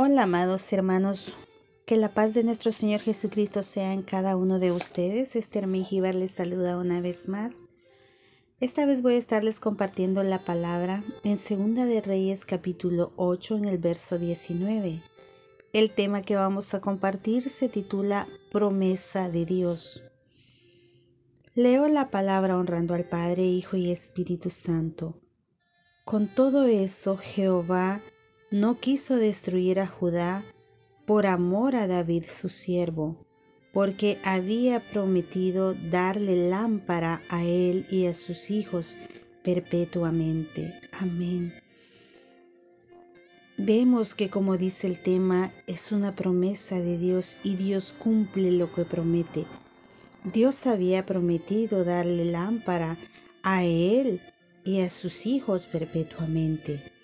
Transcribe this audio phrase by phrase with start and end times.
[0.00, 1.34] Hola, amados hermanos.
[1.84, 5.34] Que la paz de nuestro Señor Jesucristo sea en cada uno de ustedes.
[5.34, 7.54] Esther Mejíbar les saluda una vez más.
[8.60, 13.64] Esta vez voy a estarles compartiendo la palabra en Segunda de Reyes capítulo 8 en
[13.64, 15.02] el verso 19.
[15.72, 20.04] El tema que vamos a compartir se titula Promesa de Dios.
[21.56, 25.18] Leo la palabra honrando al Padre, Hijo y Espíritu Santo.
[26.04, 28.00] Con todo eso, Jehová
[28.50, 30.42] no quiso destruir a Judá
[31.06, 33.16] por amor a David su siervo,
[33.72, 38.96] porque había prometido darle lámpara a él y a sus hijos
[39.44, 40.74] perpetuamente.
[40.92, 41.52] Amén.
[43.58, 48.72] Vemos que como dice el tema, es una promesa de Dios y Dios cumple lo
[48.72, 49.44] que promete.
[50.24, 52.96] Dios había prometido darle lámpara
[53.42, 54.20] a él
[54.64, 56.97] y a sus hijos perpetuamente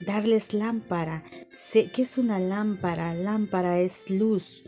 [0.00, 1.22] darles lámpara.
[1.50, 4.64] Sé que es una lámpara, lámpara es luz.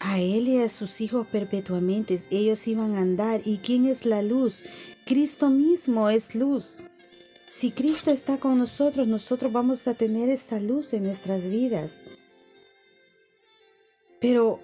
[0.00, 3.40] A él y a sus hijos perpetuamente ellos iban a andar.
[3.44, 4.64] ¿Y quién es la luz?
[5.06, 6.78] Cristo mismo es luz.
[7.46, 12.02] Si Cristo está con nosotros, nosotros vamos a tener esa luz en nuestras vidas.
[14.20, 14.60] Pero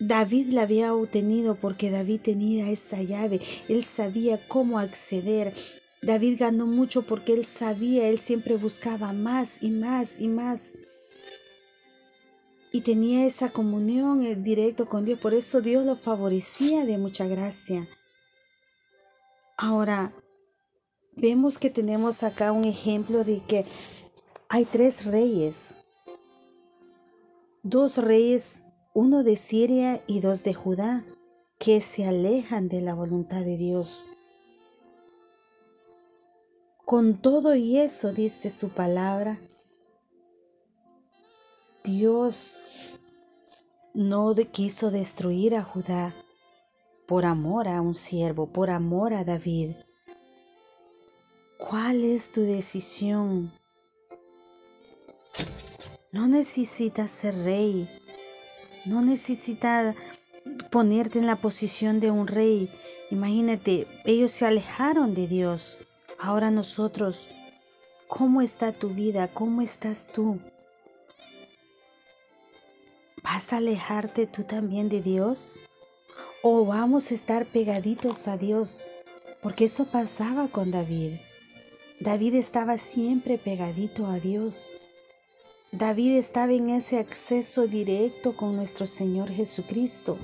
[0.00, 3.40] David la había obtenido porque David tenía esa llave.
[3.68, 5.54] Él sabía cómo acceder
[6.04, 10.72] David ganó mucho porque él sabía, él siempre buscaba más y más y más.
[12.72, 17.26] Y tenía esa comunión eh, directo con Dios, por eso Dios lo favorecía de mucha
[17.26, 17.86] gracia.
[19.56, 20.12] Ahora,
[21.16, 23.64] vemos que tenemos acá un ejemplo de que
[24.48, 25.74] hay tres reyes.
[27.62, 31.04] Dos reyes, uno de Siria y dos de Judá,
[31.58, 34.02] que se alejan de la voluntad de Dios.
[36.84, 39.38] Con todo y eso, dice su palabra,
[41.82, 42.96] Dios
[43.94, 46.12] no quiso destruir a Judá
[47.06, 49.72] por amor a un siervo, por amor a David.
[51.58, 53.52] ¿Cuál es tu decisión?
[56.12, 57.88] No necesitas ser rey,
[58.84, 59.96] no necesitas
[60.70, 62.68] ponerte en la posición de un rey.
[63.10, 65.76] Imagínate, ellos se alejaron de Dios.
[66.18, 67.26] Ahora nosotros,
[68.08, 69.28] ¿cómo está tu vida?
[69.28, 70.38] ¿Cómo estás tú?
[73.22, 75.60] ¿Vas a alejarte tú también de Dios?
[76.42, 78.80] ¿O vamos a estar pegaditos a Dios?
[79.42, 81.12] Porque eso pasaba con David.
[82.00, 84.68] David estaba siempre pegadito a Dios.
[85.72, 90.16] David estaba en ese acceso directo con nuestro Señor Jesucristo.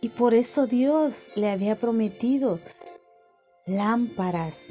[0.00, 2.58] Y por eso Dios le había prometido
[3.66, 4.68] lámparas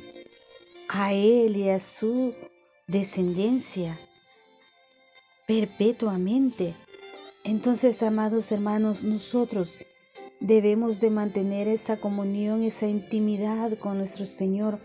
[0.90, 2.34] a él y a su
[2.88, 3.98] descendencia
[5.48, 6.74] perpetuamente.
[7.44, 9.76] Entonces, amados hermanos, nosotros
[10.40, 14.80] debemos de mantener esa comunión, esa intimidad con nuestro Señor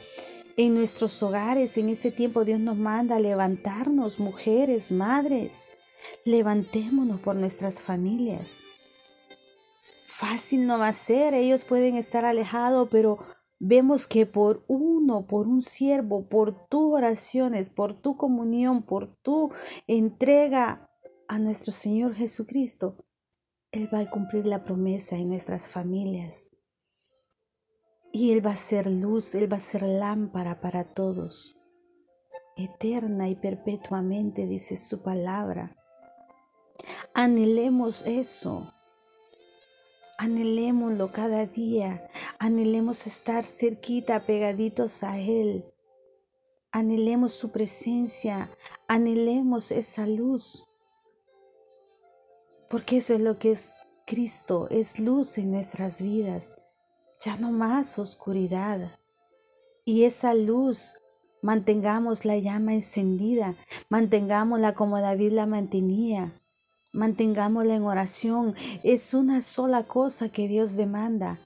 [0.57, 1.77] en nuestros hogares.
[1.77, 5.71] En este tiempo Dios nos manda a levantarnos, mujeres, madres.
[6.25, 8.49] Levantémonos por nuestras familias.
[10.07, 13.19] Fácil no va a ser, ellos pueden estar alejados, pero
[13.59, 19.53] vemos que por uno, por un siervo, por tus oraciones, por tu comunión, por tu
[19.87, 20.89] entrega
[21.29, 22.95] a nuestro Señor Jesucristo,
[23.73, 26.51] Él va a cumplir la promesa en nuestras familias.
[28.13, 31.57] Y Él va a ser luz, Él va a ser lámpara para todos,
[32.57, 35.77] eterna y perpetuamente, dice su palabra.
[37.13, 38.73] Anhelemos eso.
[40.19, 42.09] Anhelémoslo cada día.
[42.39, 45.67] Anhelemos estar cerquita, pegaditos a Él.
[46.73, 48.51] Anhelemos su presencia.
[48.89, 50.65] Anhelemos esa luz.
[52.71, 53.75] Porque eso es lo que es
[54.07, 56.61] Cristo, es luz en nuestras vidas.
[57.21, 58.91] Ya no más oscuridad.
[59.85, 60.95] Y esa luz
[61.43, 63.55] mantengamos la llama encendida,
[63.91, 66.33] mantengámosla como David la mantenía
[66.97, 68.55] Mantengámosla en oración.
[68.83, 71.39] Es una sola cosa que Dios demanda.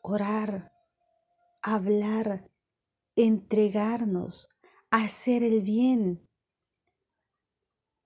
[0.00, 0.72] Orar,
[1.60, 2.50] hablar,
[3.16, 4.48] entregarnos,
[4.90, 6.26] hacer el bien.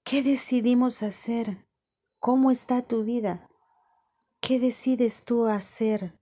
[0.03, 1.69] ¿Qué decidimos hacer?
[2.19, 3.49] ¿Cómo está tu vida?
[4.41, 6.19] ¿Qué decides tú hacer?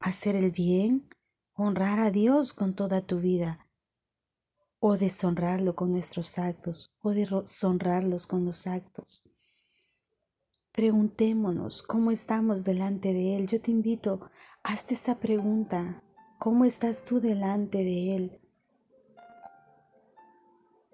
[0.00, 1.08] ¿Hacer el bien?
[1.52, 3.68] ¿Honrar a Dios con toda tu vida?
[4.80, 6.92] ¿O deshonrarlo con nuestros actos?
[7.00, 9.22] ¿O deshonrarlos con los actos?
[10.78, 13.48] Preguntémonos cómo estamos delante de Él.
[13.48, 14.30] Yo te invito,
[14.62, 16.04] hazte esta pregunta.
[16.38, 18.40] ¿Cómo estás tú delante de Él?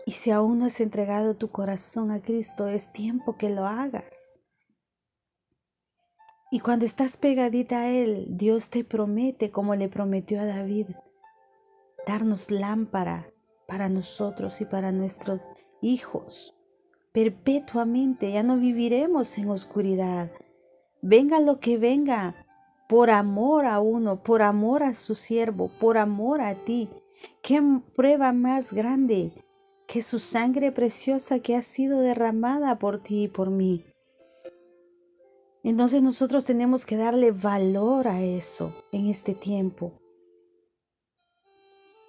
[0.06, 4.32] Y si aún no has entregado tu corazón a Cristo, es tiempo que lo hagas.
[6.50, 10.92] Y cuando estás pegadita a Él, Dios te promete, como le prometió a David,
[12.06, 13.34] darnos lámpara
[13.69, 15.50] para nosotros y para nuestros
[15.82, 16.54] hijos.
[17.14, 20.32] Perpetuamente ya no viviremos en oscuridad.
[21.00, 22.34] Venga lo que venga,
[22.88, 26.88] por amor a uno, por amor a su siervo, por amor a ti.
[27.40, 27.62] ¿Qué
[27.94, 29.31] prueba más grande
[29.87, 33.84] que su sangre preciosa que ha sido derramada por ti y por mí?
[35.62, 39.93] Entonces nosotros tenemos que darle valor a eso en este tiempo.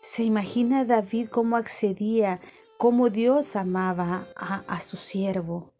[0.01, 2.41] Se imagina David cómo accedía,
[2.77, 5.73] cómo Dios amaba a, a, su siervo.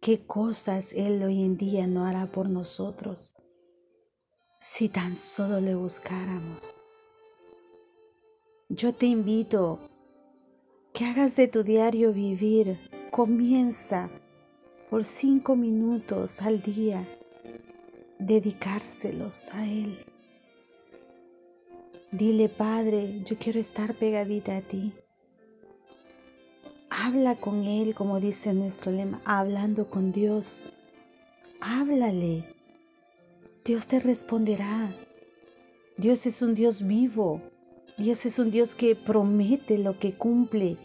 [0.00, 3.36] Qué cosas Él hoy en día no hará por nosotros
[4.60, 6.74] si tan solo le buscáramos.
[8.68, 9.78] Yo te invito
[10.92, 12.78] que hagas de tu diario vivir,
[13.10, 14.10] comienza
[14.90, 17.04] por cinco minutos al día,
[18.18, 19.96] dedicárselos a Él.
[22.10, 24.92] Dile, Padre, yo quiero estar pegadita a ti.
[27.04, 30.62] Habla con Él, como dice nuestro lema, hablando con Dios.
[31.60, 32.42] Háblale.
[33.64, 34.90] Dios te responderá.
[35.96, 37.40] Dios es un Dios vivo.
[37.98, 40.76] Dios es un Dios que promete lo que cumple.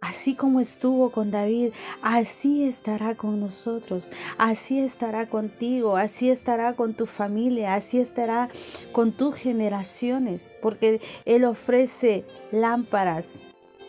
[0.00, 1.70] Así como estuvo con David,
[2.02, 8.48] así estará con nosotros, así estará contigo, así estará con tu familia, así estará
[8.92, 13.47] con tus generaciones, porque Él ofrece lámparas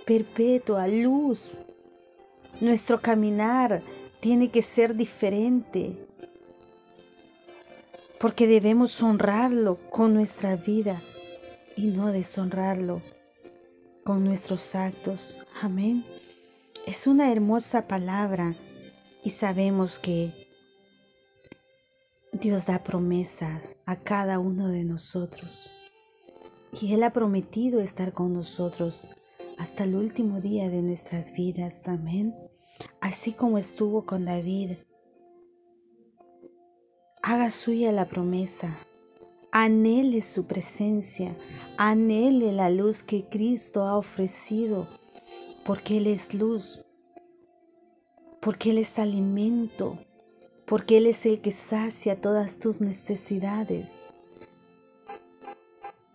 [0.10, 1.52] perpetua, luz.
[2.62, 3.84] Nuestro caminar
[4.20, 5.96] tiene que ser diferente,
[8.20, 11.00] porque debemos honrarlo con nuestra vida
[11.78, 13.04] y no deshonrarlo
[14.04, 15.38] con nuestros actos.
[15.62, 16.04] Amén.
[16.88, 18.52] Es una hermosa palabra
[19.24, 20.32] y sabemos que
[22.34, 25.92] Dios da promesas a cada uno de nosotros.
[26.82, 29.08] Y Él ha prometido estar con nosotros
[29.58, 31.88] hasta el último día de nuestras vidas.
[31.88, 32.36] Amén.
[33.02, 34.72] Así como estuvo con David.
[37.22, 38.78] Haga suya la promesa
[39.52, 41.36] Anhele su presencia,
[41.78, 44.88] anhele la luz que Cristo ha ofrecido,
[45.66, 46.82] porque Él es luz,
[48.42, 49.98] porque Él es alimento,
[50.68, 53.90] porque Él es el que sacia todas tus necesidades.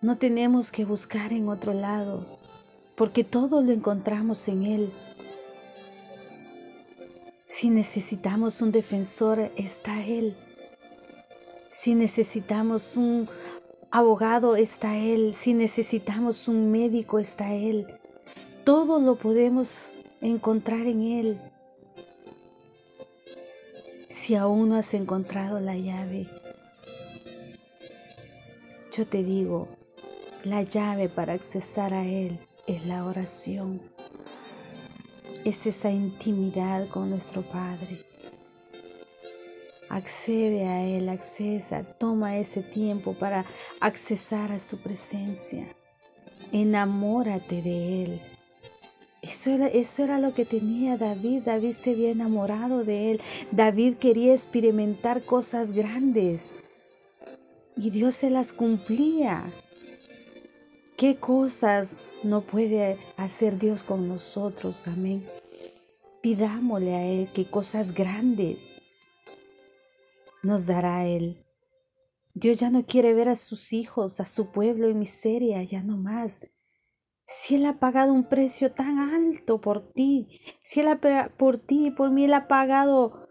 [0.00, 2.24] No tenemos que buscar en otro lado,
[2.96, 4.92] porque todo lo encontramos en Él.
[7.46, 10.34] Si necesitamos un defensor, está Él.
[11.70, 13.28] Si necesitamos un
[13.90, 15.34] abogado, está Él.
[15.34, 17.86] Si necesitamos un médico, está Él.
[18.64, 21.40] Todo lo podemos encontrar en Él.
[24.08, 26.26] Si aún no has encontrado la llave,
[28.96, 29.68] yo te digo,
[30.44, 33.80] la llave para accesar a Él es la oración.
[35.44, 37.98] Es esa intimidad con nuestro Padre.
[39.90, 43.44] Accede a Él, accesa, toma ese tiempo para
[43.80, 45.66] accesar a su presencia.
[46.52, 48.20] Enamórate de Él.
[49.22, 51.42] Eso era, eso era lo que tenía David.
[51.44, 53.20] David se había enamorado de Él.
[53.52, 56.50] David quería experimentar cosas grandes.
[57.76, 59.42] Y Dios se las cumplía.
[60.96, 64.86] ¿Qué cosas no puede hacer Dios con nosotros?
[64.86, 65.24] Amén.
[66.22, 68.80] Pidámosle a Él que cosas grandes
[70.44, 71.44] nos dará Él.
[72.34, 75.96] Dios ya no quiere ver a sus hijos, a su pueblo en miseria, ya no
[75.96, 76.40] más.
[77.26, 80.28] Si Él ha pagado un precio tan alto por ti,
[80.62, 81.00] si Él ha
[81.36, 83.26] por ti y por mí Él ha pagado,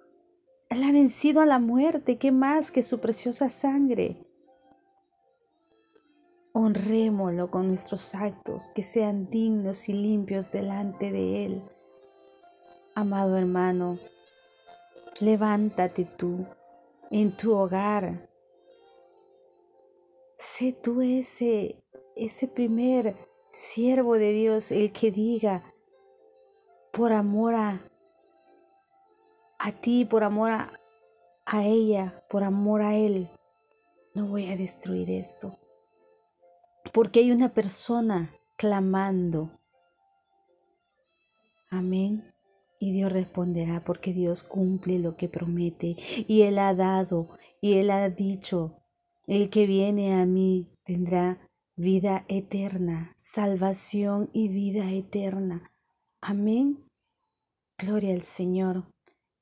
[0.70, 4.33] Él ha vencido a la muerte, ¿qué más que su preciosa sangre?
[6.56, 11.62] Honrémoslo con nuestros actos, que sean dignos y limpios delante de Él.
[12.94, 13.98] Amado hermano,
[15.20, 16.46] levántate tú
[17.10, 18.30] en tu hogar.
[20.38, 21.84] Sé tú ese,
[22.16, 23.16] ese primer
[23.52, 25.64] siervo de Dios, el que diga,
[26.92, 27.82] por amor a,
[29.58, 30.70] a ti, por amor a,
[31.48, 33.28] a ella, por amor a Él,
[34.14, 35.63] no voy a destruir esto.
[36.94, 39.50] Porque hay una persona clamando.
[41.70, 42.24] Amén.
[42.80, 45.96] Y Dios responderá porque Dios cumple lo que promete.
[46.28, 47.30] Y Él ha dado
[47.62, 48.76] y Él ha dicho,
[49.26, 55.72] el que viene a mí tendrá vida eterna, salvación y vida eterna.
[56.22, 56.84] Amén.
[57.78, 58.86] Gloria al Señor.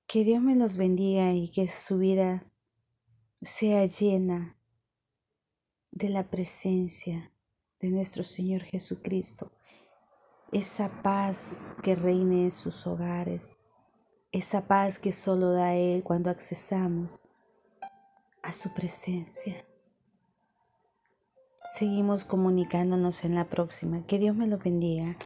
[0.07, 2.49] Que Dios me los bendiga y que su vida
[3.41, 4.57] sea llena
[5.91, 7.30] de la presencia
[7.81, 9.51] de nuestro Señor Jesucristo.
[10.51, 13.57] Esa paz que reine en sus hogares.
[14.31, 17.21] Esa paz que solo da Él cuando accesamos
[18.43, 19.65] a su presencia.
[21.63, 24.05] Seguimos comunicándonos en la próxima.
[24.05, 25.17] Que Dios me lo bendiga.